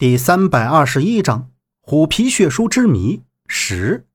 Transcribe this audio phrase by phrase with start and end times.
[0.00, 1.50] 第三百二十一章
[1.82, 4.06] 虎皮血书之谜十。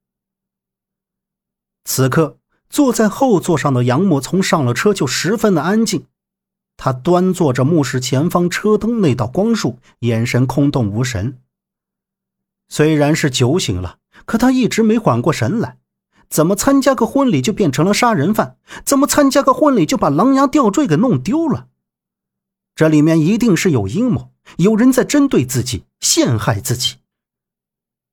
[1.83, 2.39] 此刻
[2.71, 6.07] 坐在后座上的杨木从上了车就十分的安静，
[6.75, 11.37] 他端坐着目视前方车灯那道光束，眼神空洞无神。
[12.67, 15.77] 虽然是酒醒了，可他一直没缓过神来。
[16.27, 18.57] 怎么参加个婚礼就变成了杀人犯？
[18.83, 21.67] 怎么参加个婚礼就把狼牙吊坠给弄丢了？
[22.73, 24.31] 这里面一定是有阴谋。
[24.57, 26.97] 有人在针对自己，陷害自己。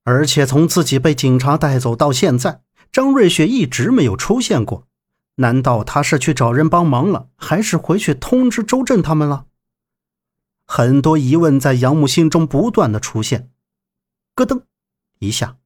[0.03, 4.87] 而且从自己被警察带走到现在，张瑞雪一直没有出现过。
[5.35, 9.45] 难道他是去找人帮忙了，还是回去通知周震他们了？
[10.65, 13.49] 很多疑问在杨木心中不断的出现。
[14.35, 14.61] 咯噔，
[15.19, 15.57] 一下，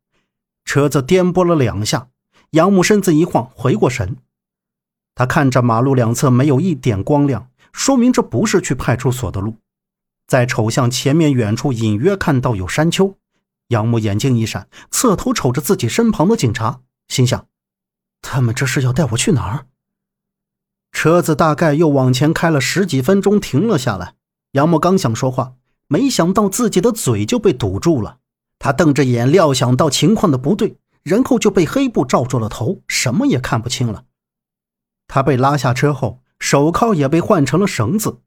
[0.63, 2.09] 车子颠簸了两下，
[2.52, 4.17] 杨木身子一晃，回过神。
[5.16, 9.55] 他看着马路两侧没有一点光亮，说明这不是去派出所的路。
[10.27, 13.16] 在瞅向前面远处，隐约看到有山丘。
[13.70, 17.47] 杨木眼睛一闪，侧头瞅着自己身旁的警察，心想：
[18.22, 19.66] 他们这是要带我去哪儿？
[20.92, 24.16] 车子大概又往前开了十几分钟，停了下来。
[24.52, 25.53] 杨木刚想说话，
[25.88, 28.19] 没想到自己的嘴就被堵住了。
[28.59, 34.06] 他瞪着眼，料想到情况的不对，然后就被黑布罩住了头，什么也看不清了。
[35.08, 38.19] 他被拉下车后，手铐也被换成了绳子。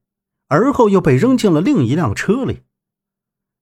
[0.51, 2.63] 而后又被扔进了另一辆车里。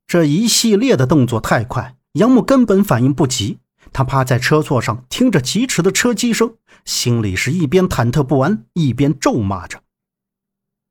[0.06, 3.58] 这一系列的动作太快，杨木根本反应不及。
[3.92, 6.54] 他趴在车座上，听着疾驰的车机声，
[6.86, 9.80] 心里是一边忐忑不安，一边咒骂着。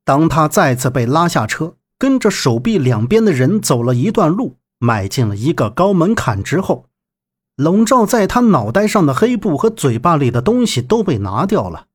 [0.05, 6.85] 当他再次被拉下车，跟着手臂两边的人走了一段路，迈进了一个高门槛之后，
[7.55, 11.87] 笼罩在他脑袋上的黑布和嘴巴里的东西都被拿掉了。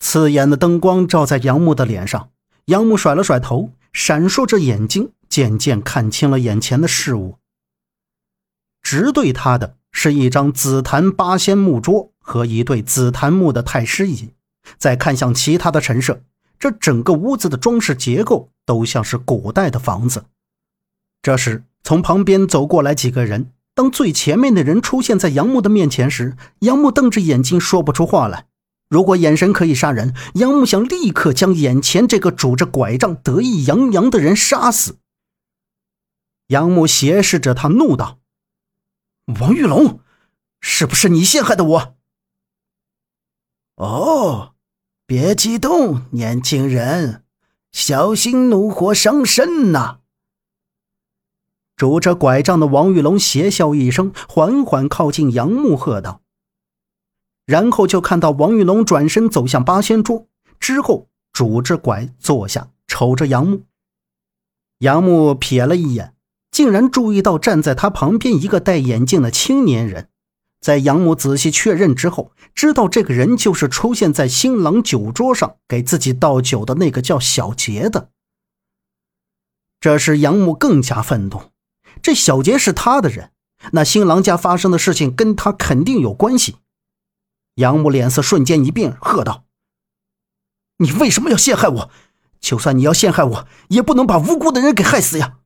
[0.00, 2.30] 刺眼的灯光照在杨木的脸上。
[2.68, 7.38] 杨木甩了甩头，闪烁着眼睛，渐渐看清了眼前的事物。
[8.82, 14.30] 直对他的是一张紫檀八仙木桌和一对紫檀木的太师椅。
[14.76, 16.20] 再看向其他的陈设，
[16.58, 20.26] 这整个屋子的装饰结构都像是古代的房子。
[21.22, 23.50] 这时，从旁边走过来几个人。
[23.74, 28.44] 当最前面的人出现在杨木的面前时，杨木瞪着眼睛，说不出话来。
[28.88, 34.98] 如果眼神可以杀人，杨木想立刻将眼前这个拄着拐杖、得意洋洋的人杀死。
[36.46, 38.18] 杨木斜视着他，怒道
[39.40, 40.00] ：“王玉龙，
[40.60, 41.96] 是不是你陷害的我
[43.76, 44.54] ？”“哦，
[45.04, 47.24] 别激动，年轻人，
[47.70, 49.98] 小心怒火伤身呐！”
[51.76, 56.22] 拄着拐杖的王玉龙邪笑一声，缓缓靠近杨木，喝道。
[57.48, 60.26] 然后就看到王玉龙转身走向八仙桌，
[60.60, 63.62] 之后拄着拐坐下，瞅着杨木。
[64.80, 66.12] 杨木瞥了一眼，
[66.50, 70.10] 竟然注意到站在他旁边一个戴眼镜的青年人。
[70.60, 78.10] 在杨木仔细确认之后，知道这个人就是出现在新郎酒桌上给自己倒酒的那个叫小杰的。
[79.80, 81.44] 这时杨木更加愤怒，
[82.02, 83.30] 这小杰是他的人，
[83.72, 86.56] 那新郎家发生的事情跟他肯定有关系。
[87.58, 89.44] 杨木脸色瞬间一变，喝道
[90.78, 91.90] ：“你为什么要陷害我？
[92.40, 95.38] 就算你要陷害我，也不能把无辜的人给害死呀！”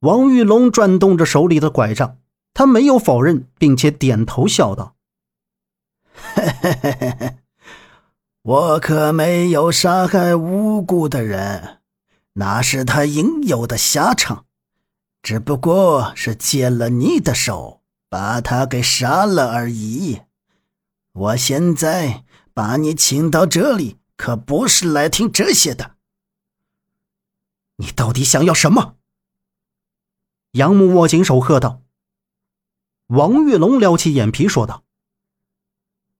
[0.00, 2.16] 王玉龙转动着手里的拐杖，
[2.54, 4.96] 他没有否认，并且点头笑道：“，
[8.40, 11.80] 我可没有杀害无辜的人，
[12.34, 14.46] 那是他应有的下场，
[15.20, 17.77] 只不过是借了你的手。”
[18.08, 20.22] 把他给杀了而已。
[21.12, 22.24] 我现在
[22.54, 25.96] 把你请到这里，可不是来听这些的。
[27.76, 28.96] 你到底想要什么？
[30.52, 31.82] 杨木握紧手，喝道。
[33.08, 34.84] 王玉龙撩起眼皮说道：“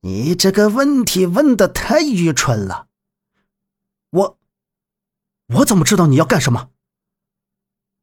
[0.01, 2.89] 你这个问题问的太愚蠢了。
[4.11, 4.39] 我，
[5.47, 6.71] 我怎么知道你要干什么？”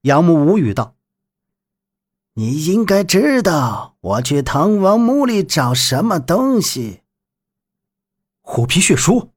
[0.01, 0.94] 杨木无语道。
[2.37, 6.99] 你应该知道我去唐王墓里找什么东西。
[8.41, 9.31] 虎皮血书。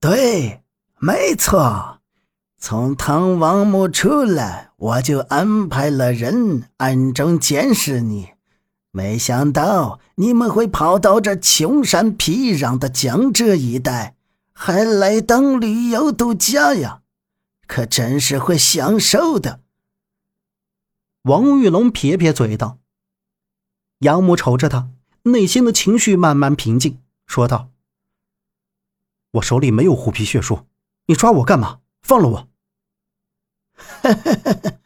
[0.00, 0.62] 对，
[0.98, 1.98] 没错。
[2.58, 8.30] 从唐王墓出来，我就安排了人暗中监视你。
[8.90, 14.16] 没想到你们会跑到这穷山僻壤的江浙一带，
[14.54, 17.02] 还来当旅游度假呀？
[17.66, 19.60] 可真是会享受的。
[21.22, 22.78] 王玉龙撇撇嘴道
[24.00, 24.88] ：“杨母瞅着他，
[25.24, 27.68] 内心的情绪慢慢平静，说道
[29.32, 30.66] ：‘我手里没有虎皮血书，
[31.06, 31.80] 你抓我干嘛？
[32.00, 32.48] 放了我！’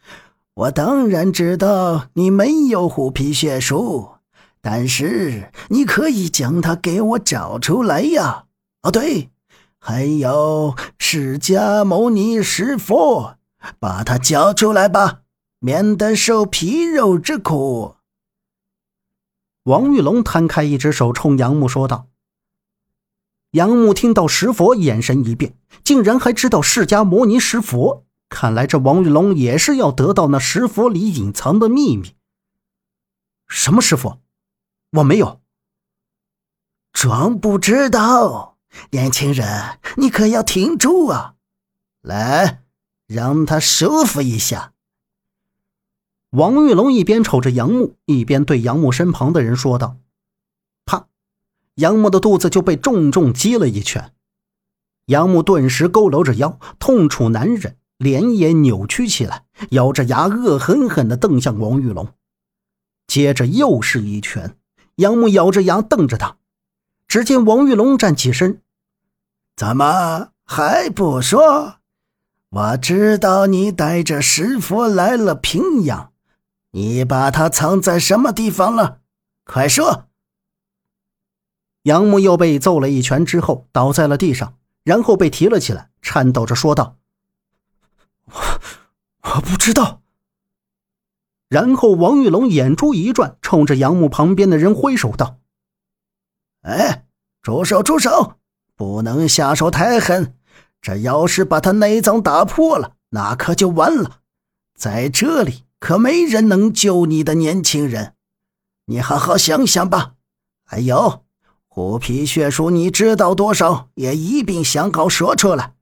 [0.54, 4.14] 我当然知道你没有虎皮血书，
[4.60, 8.46] 但是你可以将它给我找出来呀。
[8.82, 9.30] 哦，对，
[9.78, 13.36] 还有释迦牟尼石佛，
[13.78, 15.22] 把他交出来吧，
[15.64, 17.96] 免得受皮肉之苦。
[19.62, 22.08] 王玉龙摊开一只手，冲杨木说道。
[23.52, 28.04] 杨木听到石佛，眼神一变，竟然还知道释迦摩尼石佛。
[28.28, 32.14] 看来这王玉龙也是要得到那石佛里隐藏的秘密。
[33.48, 34.18] 什么师傅？
[34.98, 35.40] 我没有。
[36.92, 38.58] 装不知道，
[38.90, 41.36] 年轻人，你可要挺住啊！
[42.02, 42.64] 来，
[43.06, 44.73] 让他舒服一下。
[46.34, 49.98] 王玉龙一边瞅着杨木，一边对杨木身旁的人说道
[50.84, 51.06] ：“啪！”
[51.76, 54.12] 杨木的肚子就被重重击了一拳。
[55.06, 57.76] 杨木顿时佝偻着腰，痛楚难忍。
[57.98, 62.08] 脸也扭曲起来，咬着牙，恶狠狠地瞪向王玉龙。
[63.06, 64.56] 接着又是一拳，
[64.96, 66.38] 杨木咬着牙瞪着他。
[67.06, 68.60] 只见王玉龙站起身
[69.56, 71.76] ：“怎么还不说？
[72.50, 76.12] 我知道你带着师傅来了平阳，
[76.74, 78.98] 你把他藏在什么地方了？
[79.44, 80.08] 快说！”
[81.82, 86.96] 杨木又被揍了一拳之后，倒在了地上，然后被提了起来，颤抖着说道。
[88.24, 88.34] 我
[89.22, 90.02] 我不知道。
[91.48, 95.38] 然后王玉龙眼珠一转，冲着杨木旁边的人挥手道
[96.62, 97.06] ：“哎，
[97.40, 97.84] 住手！
[97.84, 98.38] 住手！
[98.74, 100.36] 不能下手太狠。
[100.82, 104.22] 这要是把他内脏打破了，那可就完了。
[104.74, 108.14] 在这里可没人能救你的年轻人。
[108.86, 110.14] 你好好想想吧。
[110.64, 111.26] 还有，
[111.68, 113.90] 虎皮血书，你知道多少？
[113.96, 115.74] 也一并想好说出来。”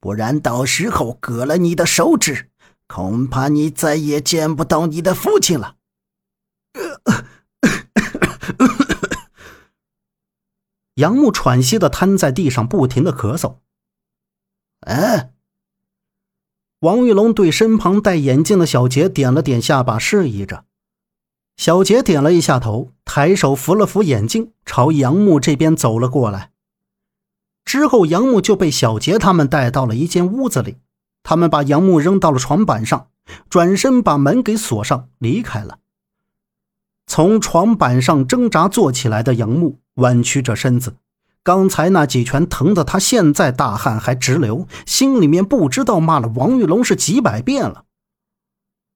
[0.00, 2.50] 不然，到时候割了你的手指，
[2.86, 5.76] 恐怕你再也见不到你的父亲了。
[10.96, 13.56] 杨木喘息的瘫在地上，不停的咳嗽。
[14.80, 15.32] 哎，
[16.80, 20.64] 王玉龙对身旁戴眼镜的小杰点了点下巴，示意着。
[21.56, 26.52] 小杰点了一下头，抬手扶了扶眼镜，朝杨木这边走了过来。
[27.64, 30.76] 之后，杨木就被小杰他们带到了一间屋子里。
[31.24, 33.08] 他们把杨木扔到了床板上，
[33.50, 35.80] 转身把门给锁上，离开了。
[37.08, 40.94] 从床板上挣扎坐起来的杨木弯曲着身子，
[41.48, 47.84] 刚才那几拳疼得他现在大汗还直流，心里面不知道骂了王玉龙是几百遍了。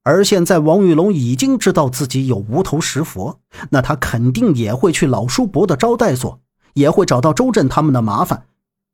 [0.02, 3.40] 而现在，王玉龙已经知道自己有无头石佛，
[3.70, 6.40] 那他肯定也会去老叔伯的招待所，
[6.74, 8.44] 也会找到周震他们的麻烦。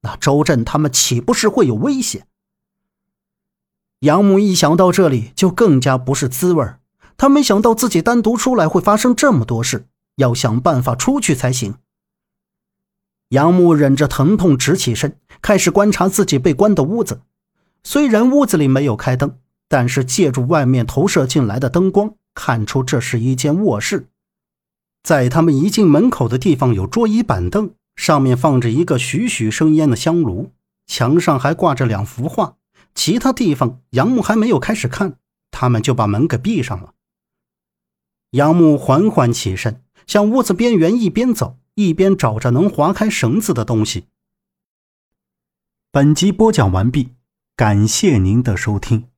[0.02, 2.28] 那周震他们岂不是会有危险？
[4.02, 6.64] 杨母一想到这里，就更加不是滋味
[7.16, 11.74] 他没想到自己单独出来会发生这么多事，要想办法出去才行。
[13.30, 17.22] 杨木忍着疼痛直起身，开始观察自己被关的屋子。
[17.84, 19.36] 虽然屋子里没有开灯，
[19.68, 24.08] 但是借助外面投射进来的灯光，看出这是一间卧室。
[25.02, 27.70] 在他们一进门口的地方有桌椅板凳。
[27.98, 30.52] 上面放着一个徐徐生烟的香炉，
[30.86, 32.54] 墙上还挂着两幅画，
[32.94, 35.16] 其他地方杨木还没有开始看，
[35.50, 36.94] 他们就把门给闭上了。
[38.30, 44.06] 杨木缓缓起身，向屋子边缘一边走一边找着能划开绳子的东西。
[45.92, 47.14] 本集播讲完毕，
[47.54, 49.08] 感谢您的收听。